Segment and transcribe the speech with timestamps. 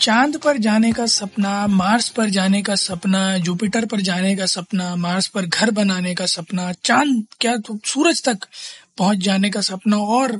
[0.00, 4.94] चाँद पर जाने का सपना मार्स पर जाने का सपना जुपिटर पर जाने का सपना
[4.96, 8.46] मार्स पर घर बनाने का सपना, चाँद क्या तो सूरज तक
[8.98, 10.32] पहुँच जाने का सपना और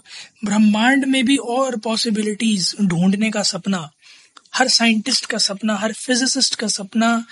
[0.45, 3.91] ब्रह्मांड में भी और पॉसिबिलिटीज ढूँढने का सपना,
[4.55, 7.25] हर साइंटिस्ट का सपना, हर फिजिसिस्ट का सपना,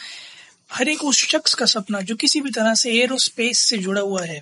[0.72, 4.24] हर एक उस शख्स का सपना जो किसी भी तरह से एरोस्पेस से जुड़ा हुआ
[4.24, 4.40] है।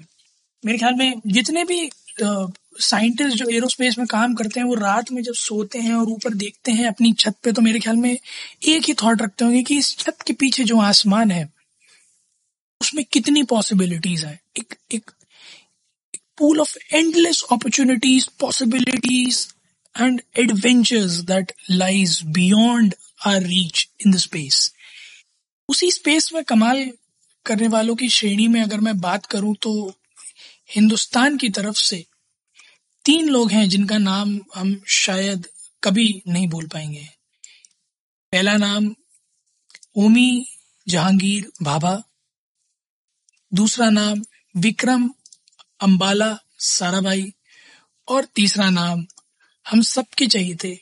[0.64, 1.90] मेरे ख्याल में जितने भी
[2.80, 6.34] साइंटिस्ट जो एरोस्पेस में काम करते हैं वो रात में जब सोते हैं और ऊपर
[6.34, 9.78] देखते हैं अपनी छत पे तो मेरे ख्याल में एक ही थॉट रखते होंगे कि
[9.78, 11.48] इस छत के पीछे जो आसमान है
[12.80, 15.10] उसमें कितनी पॉसिबिलिटीज है एक एक
[16.38, 19.54] pool of endless opportunities, possibilities,
[19.94, 24.58] and adventures that lies beyond our reach in the space.
[25.68, 26.90] उसी स्पेस में कमाल
[27.46, 29.72] करने वालों की श्रेणी में अगर मैं बात करूँ तो
[30.70, 32.04] हिंदुस्तान की तरफ़ से
[33.06, 35.48] तीन लोग हैं जिनका नाम हम शायद
[35.84, 37.08] कभी नहीं भूल पाएँगे।
[38.32, 38.94] पहला नाम
[39.96, 40.46] ओमी
[40.88, 42.02] जहांगीर भाभा
[43.54, 44.22] दूसरा नाम
[44.56, 45.10] विक्रम
[45.80, 47.32] अंबाला साराभाई।
[48.08, 49.06] और तीसरा नाम
[49.70, 50.74] हम सबके चाहिए थे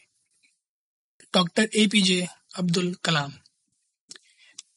[1.35, 3.33] doctor A P J Abdul Kalam.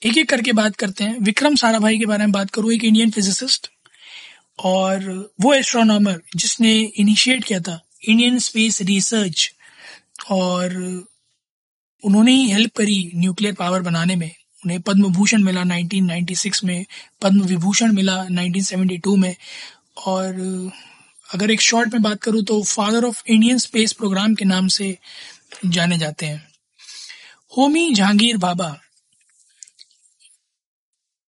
[0.05, 3.11] एक एक करके बात करते हैं। विक्रम साराभाई के बारे में बात करूँ। एक इंडियन
[3.11, 3.71] फिजिसिस्ट।
[4.59, 9.53] और वो एस्ट्रोनॉमर जिसने इनिशिएट किया था इंडियन स्पेस रिसर्च
[10.30, 10.75] और
[12.03, 14.31] उन्होंने ही हेल्प करी न्यूक्लियर पावर बनाने में।
[14.66, 16.86] उन्हें पद्म भूषण मिला 1996 में,
[17.22, 19.36] पद्म विभूषण मिला 1972 में।
[19.97, 20.33] और
[21.33, 24.98] अगर एक शॉर्ट में बात करूँ तो father of Indian space programme के नाम से
[25.65, 26.48] जाने जाते हैं।
[27.58, 28.81] होमी जहांगीर बाबा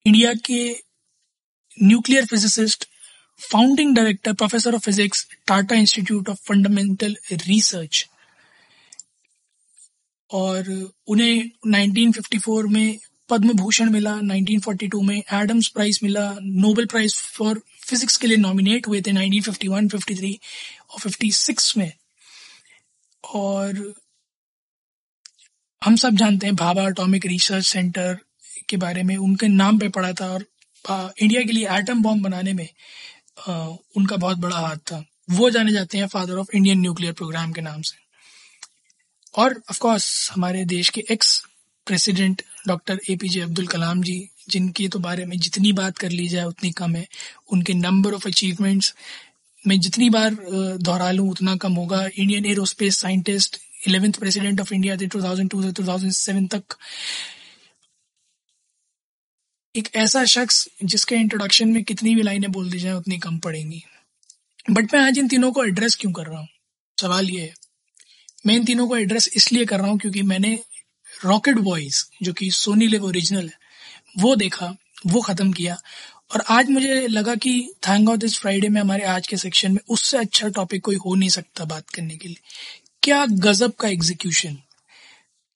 [0.06, 0.76] इंडिया के
[1.84, 2.90] nuclear physicist
[3.40, 8.08] founding director professor of physics Tata Institute of Fundamental Research
[10.32, 10.70] और
[11.08, 12.98] उन्हें 1954 में
[13.30, 18.88] पद्म भूषण मिला 1942 में एडम्स प्राइज मिला नोबेल प्राइज फॉर फिजिक्स के लिए नॉमिनेट
[18.88, 20.34] हुए थे 1951, 53
[20.90, 21.92] और 56 में।
[23.24, 23.94] और
[25.82, 28.18] हम सब जानते हैं भाभा एटॉमिक रिसर्च सेंटर
[28.70, 30.46] के बारे में उनके नाम पे पड़ा था और
[31.22, 32.68] इंडिया के लिए एटम बॉम्ब बनाने में
[33.48, 37.62] उनका बहुत बड़ा हाथ था। वो जाने जाते हैं father of Indian nuclear programme के
[37.62, 37.98] नाम से।
[39.36, 41.44] और ऑफ़ कोर्स हमारे देश के ex
[41.88, 46.10] president doctor A P J Abdul Kalam ji, जिनके तो बारे में जितनी बात कर
[46.10, 47.08] ली जाए, उतनी कम है।
[47.52, 48.94] उनके नंबर ऑफ़ अचीवमेंट्स
[49.68, 50.36] मैं जितनी बार
[50.80, 53.58] दोहरा लूँ उतना कम होगा। Indian aerospace scientist
[53.88, 56.76] eleventh president of India थे 2002 से 2007 तक।
[59.80, 63.84] एक ऐसा शख्स जिसके इंट्रोडक्शन में कितनी भी लाइनें बोल दी जाए, उतनी कम पड़ेंगी।
[64.72, 66.48] बट मैं आज इन तीनों को एड्रेस क्यों कर रहा हूँ?
[66.98, 67.54] सवाल ये है।
[68.48, 70.54] मैं इन तीनों को एड्रेस इसलिए कर रहा हूँ क्योंकि मैंने
[71.26, 73.58] रॉकेट बॉयज़ जो कि सोनी लिव ओरिजिनल है,
[74.20, 74.76] वो देखा,
[75.08, 75.78] वो खत्म किया।
[76.34, 77.52] और आज मुझे लगा कि
[77.88, 81.16] थैंक गॉड दिस फ्राइडे में हमारे आज के सेक्शन में उससे अच्छा टॉपिक कोई हो
[81.16, 82.38] नहीं सकता बात करने के लिए।
[83.04, 84.58] क्या गजब का एग्जीक्यूशन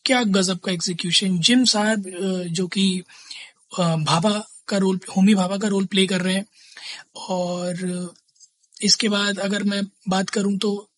[0.05, 2.05] क्या गजब का एग्जीक्यूशन जिम साहब
[2.51, 3.03] जो कि
[3.79, 4.31] भाभा
[4.67, 6.45] का रोल, होमी भाभा का रोल प्ले कर रहे हैं।
[7.17, 8.13] और
[8.81, 10.89] इसके बाद अगर मैं बात करूँ तो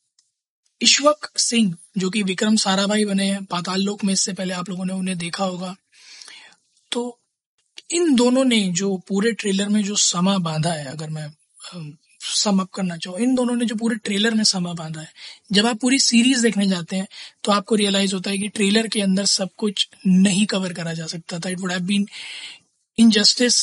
[0.82, 4.86] ईश्वक सिंह, जो कि विक्रम साराभाई बने हैं, पाताल लोक में इससे पहले आप लोगों
[4.86, 5.76] ने उन्हें देखा होगा।
[6.92, 7.20] तो
[7.92, 11.28] इन दोनों ने जो पूरे ट्रेलर में जो समा बांधा है, अगर मैं
[12.22, 15.08] सम अप करना चाहूँ, इन दोनों ने जो पूरे ट्रेलर में समा बांधा है,
[15.52, 17.08] जब आप पूरी सीरीज़ देखने जाते हैं
[17.44, 21.06] तो आपको रियलाइज़ होता है कि ट्रेलर के अंदर सब कुछ नहीं कवर करा जा
[21.08, 22.08] सकता था। It would have been
[22.98, 23.58] injustice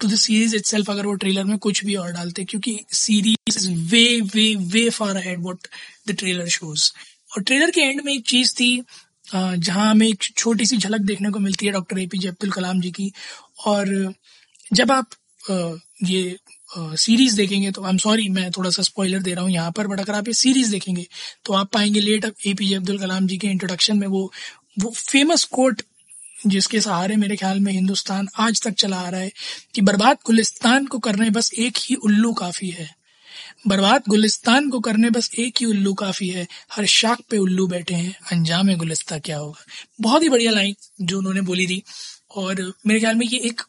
[0.00, 3.70] to the series itself अगर वो ट्रेलर में कुछ भी और डालते, क्योंकि series is
[3.90, 5.68] way way way far ahead what
[6.08, 6.90] the trailer shows
[7.30, 8.70] और ट्रेलर के एंड में एक चीज़ थी
[9.32, 12.90] जहाँ हमें एक छोटी सी झलक देखने को मिलती है डॉक्टर एपीजे अब्दुल कलाम जी
[12.90, 13.10] की।
[13.66, 14.14] और
[14.70, 15.14] जब आप
[16.04, 16.36] ये
[16.96, 19.86] सीरीज़ देखेंगे तो आई एम सॉरी मैं थोड़ा सा स्पॉइलर दे रहा हूँ यहाँ पर
[19.86, 21.06] बट अगर आप ये सीरीज़ देखेंगे
[21.44, 24.30] तो आप पाएँगे लेट एपीजे अब्दुल कलाम जी के इंट्रोडक्शन में वो
[24.78, 25.82] वो फ़ेमस कोट
[26.46, 29.32] जिसके सहारे मेरे ख्याल में हिंदुस्तान आज तक चला आ रहा है
[29.74, 32.96] कि बर्बाद गुलिस्तान को करने बस एक ही उल्लू काफ़ी है।
[33.66, 37.94] बर्बाद गुलिस्तान को करने बस एक ही उल्लू काफ़ी है। हर शाख पे उल्लू बैठे
[37.94, 39.64] हैं। अंजाम गुलिस्ता क्या होगा?
[40.00, 41.82] बहुत ही बढ़िया लाइन जो उन्होंने बोली थी।
[42.36, 43.62] और मेरे ख्याल में ये एक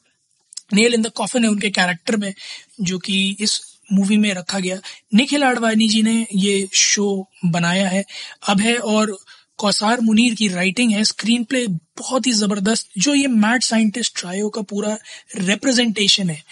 [0.74, 2.34] नेल इन द कॉफन है उनके कैरेक्टर में,
[2.82, 4.80] जो कि इस मूवी में रखा गया।
[5.14, 8.06] निखिल आडवाणी जी ने ये शो बनाया है।
[8.48, 9.18] अब है और
[9.60, 14.50] कौसार मुनीर की राइटिंग है स्क्रीन प्ले बहुत ही ज़बरदस्त, जो ये मैड साइंटिस्ट ट्रायो
[14.50, 14.98] का पूरा
[15.38, 16.44] रिप्रेजेंटेशन है,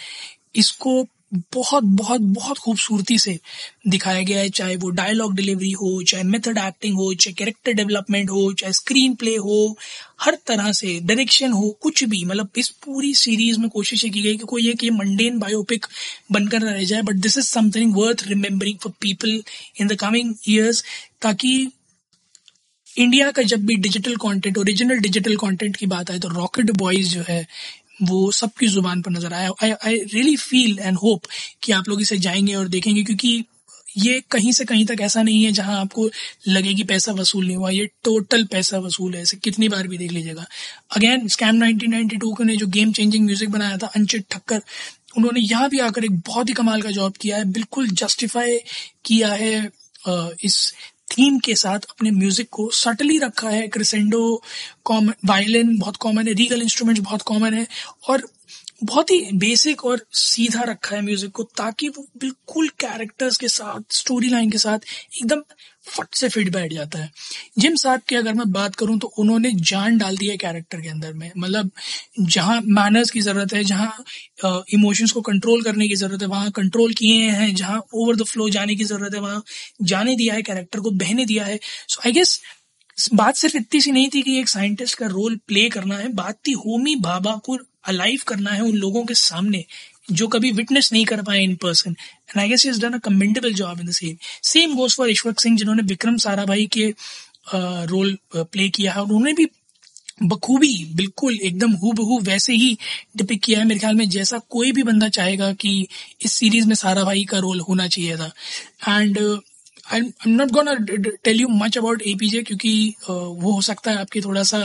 [0.56, 1.06] इसको
[1.54, 3.38] बहुत बहुत बहुत खूबसूरती से
[3.88, 8.30] दिखाया गया है, चाहे वो डायलॉग डिलीवरी हो, चाहे मेथड एक्टिंग हो, चाहे कैरेक्टर डेवलपमेंट
[8.30, 9.78] हो, चाहे स्क्रीन प्ले हो,
[10.22, 14.36] हर तरह से डायरेक्शन हो, कुछ भी मतलब इस पूरी सीरीज़ में कोशिश की गई
[14.38, 15.86] कि कोई एक ये मंडेन बायोपिक
[16.32, 19.42] बनकर रह जाए but this is something worth remembering for people
[19.82, 20.84] in the coming years
[21.22, 21.58] ताकि
[22.98, 27.10] इंडिया का जब भी digital content original digital content की बात आए तो रॉकेट बॉयज़
[27.10, 27.46] जो है,
[28.04, 31.28] वो सबकी ज़ुबान पर नज़र आया। I I really feel and hope
[31.64, 33.44] कि आप लोग इसे जाएँगे और देखेंगे क्योंकि
[33.98, 36.10] ये कहीं से कहीं तक ऐसा नहीं है जहाँ आपको
[36.48, 39.98] लगे कि पैसा वसूल नहीं हुआ। ये टोटल पैसा वसूल है। इसे कितनी बार भी
[39.98, 40.46] देख लीजिएगा।
[40.96, 44.62] अगेन स्कैम 1992 ने जो गेम चेंजिंग म्यूज़िक बनाया था अनचित ठक्कर,
[45.18, 48.58] उन्होंने यहाँ भी आकर एक बहुत ही कमाल का जॉब किया है। बिल्कुल जस्टिफाई
[49.06, 49.70] किया है
[50.44, 50.74] इस
[51.12, 54.42] थीम के साथ अपने म्यूज़िक को सटली रखा है, क्रिसेंडो
[54.84, 57.68] कॉमन वायलिन बहुत कॉमन है, रीगल इंस्ट्रूमेंट बहुत कॉमन है
[58.10, 58.28] और
[58.82, 63.94] बहुत ही बेसिक और सीधा रखा है म्यूज़िक को ताकि वो बिल्कुल कैरेक्टर्स के साथ
[63.96, 64.80] स्टोरी लाइन के साथ
[65.18, 65.42] एकदम
[65.86, 67.12] फट से फिट बैठ जाता है।
[67.60, 70.90] जिम साहब की अगर मैं बात करूँ तो उन्होंने जान डाल दी है कैरेक्टर के
[70.90, 71.72] अंदर में। मतलब
[72.22, 76.94] जहाँ मैनर्स की ज़रूरत है, जहाँ इमोशंस को कंट्रोल करने की ज़रूरत है, वहाँ कंट्रोल
[76.94, 79.44] किए हैं, जहाँ ओवर द फ्लो जाने की ज़रूरत है, वहाँ
[79.84, 82.40] जाने दिया है कैरेक्टर को, बहने दिया है। सो आई गेस
[83.14, 86.38] बात सिर्फ़ इतनी सी नहीं थी कि एक साइंटिस्ट का रोल प्ले करना है। बात
[86.48, 89.64] थी होमी बाबा को अलाइव करना है उन लोगों के सामने
[90.12, 93.54] जो कभी विटनेस नहीं कर पाए in person and I guess is done a commendable
[93.54, 96.94] job in the same same goes for Ishwar Singh जिन्होंने विक्रम साराभाई के
[97.54, 99.48] रोल प्ले किया है। और उन्होंने भी
[100.24, 102.78] बखूबी, बिल्कुल एकदम हु वैसे ही
[103.18, 105.88] डिपिक किया है मेरे ख्याल में, जैसा कोई भी बंदा चाहेगा कि
[106.22, 108.32] इस सीरीज़ में सारा भाई का रोल होना चाहिए था।
[108.90, 109.20] And
[109.94, 110.74] I am not gonna
[111.24, 112.72] tell you much about APJ क्योंकि
[113.10, 114.60] वो हो सकता है आपकी थोड़ा सा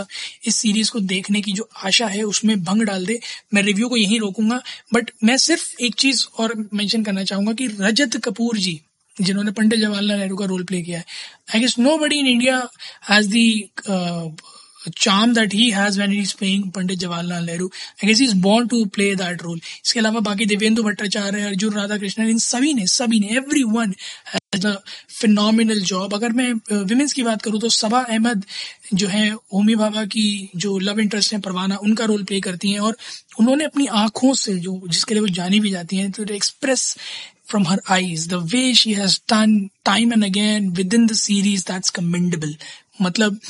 [0.46, 3.18] इस सीरीज़ को देखने की जो आशा है उसमें भंग डाल दे।
[3.54, 4.60] मैं रिव्यू को यहीं रोकूँगा।
[4.94, 8.80] बट मैं सिर्फ़ एक चीज़ और मेंशन करना चाहूँगा कि रजत कपूर जी,
[9.16, 11.04] जिन्होंने पंडित जवाहरलाल नेहरू का रोल प्ले किया है।
[11.54, 12.56] I guess nobody in India
[13.10, 13.70] has the
[14.88, 17.68] charm that he has when he's playing Pandit Jawaharlal Nehru.
[18.02, 19.58] I guess he's born to play that role.
[19.84, 23.36] इसके अलावा बाकी देवेंदु भट्टाचार्य अर्जुन राधा कृष्णन इन सभी ने सभी ने
[23.72, 23.94] everyone
[24.34, 24.74] has a
[25.20, 28.44] phenomenal job अगर मैं विमेंस की बात करूँ तो सबा अहमद
[28.94, 32.80] जो है होमी बाबा की जो लव इंटरेस्ट है परवाना उनका रोल प्ले करती हैं
[32.80, 32.96] और
[33.40, 36.94] उन्होंने अपनी आँखों से जो जिसके लिए वो जानी भी जाती हैं तो express
[37.50, 39.54] from her eyes the way she has done
[39.84, 42.52] time and again within the series that's commendable
[43.02, 43.40] मतलब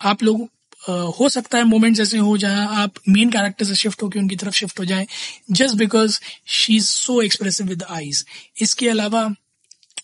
[0.00, 0.48] आप लोग
[0.88, 4.54] हो सकता है मोमेंट्स ऐसे हो जहाँ आप मेन कैरेक्टर से शिफ्ट होकर उनकी तरफ़
[4.54, 5.06] शिफ्ट हो जाएँ
[5.50, 6.18] just because
[6.56, 8.24] she is so expressive with eyes
[8.62, 9.28] इसके अलावा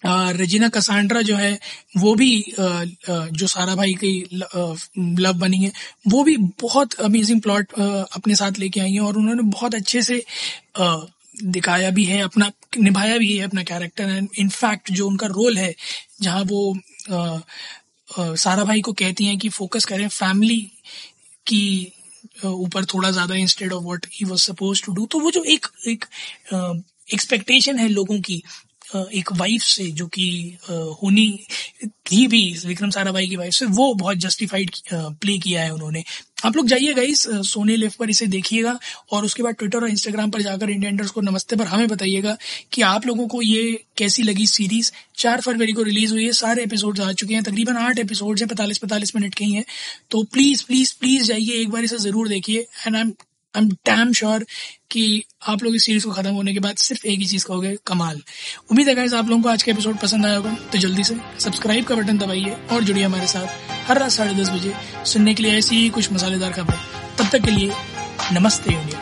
[0.07, 1.59] रजीना कसांड्रा जो है,
[1.99, 5.71] वो भी जो सारा भाई की लव बनी है,
[6.09, 10.23] वो भी बहुत अमेजिंग प्लॉट अपने साथ लेके आई है और उन्होंने बहुत अच्छे से
[10.79, 15.75] दिखाया भी है, अपना, निभाया भी है अपना कैरेक्टर एंड इनफैक्ट जो उनका रोल है,
[16.23, 16.75] जहाँ वो
[18.19, 20.61] सारा भाई को कहती हैं कि फोकस करें फैमिली
[21.47, 21.93] की
[22.45, 25.67] ऊपर थोड़ा ज़्यादा instead of what he was suppose to do तो वो जो एक
[25.89, 26.05] एक
[27.15, 28.43] एक्सपेक्टेशन है लोगों की
[28.95, 31.29] एक वाइफ से जो कि होनी,
[31.85, 36.03] थी भी विक्रम साराभाई की वाइफ से, वो बहुत जस्टिफाइड प्ले किया है उन्होंने।
[36.45, 38.79] आप लोग जाइएगा इस सोने लिफ्ट पर इसे देखिएगा
[39.13, 42.37] और उसके बाद ट्विटर और इंस्टाग्राम पर जाकर इंडियंडर्स को नमस्ते पर हमें बताइएगा
[42.73, 46.63] कि आप लोगों को ये कैसी लगी सीरीज़ चार फरवरी को रिलीज़ हुई है, सारे
[46.63, 49.65] एपिसोड आ चुके हैं, तकरीबन आठ एपिसोड हैं, पैंतालीस पैंतालीस मिनट के ही हैं।
[50.11, 53.13] तो प्लीज़ प्लीज़ प्लीज़ जाइए, एक बार इसे ज़रूर देखिए। And I am
[53.57, 54.45] I am damn sure
[54.91, 57.77] कि आप लोग इस सीरीज़ को खत्म होने के बाद सिर्फ़ एक ही चीज़ कहोगे,
[57.87, 58.21] कमाल।
[58.71, 61.85] उम्मीद है आप लोगों को आज का एपिसोड पसंद आया होगा तो जल्दी से सब्सक्राइब
[61.85, 64.75] का बटन दबाइए और जुड़िए हमारे साथ हर रात साढ़े दस बजे
[65.07, 66.79] सुनने के लिए ऐसी ही कुछ मसालेदार खबरें।
[67.19, 67.73] तब तक के लिए
[68.33, 69.02] नमस्ते इंडिया।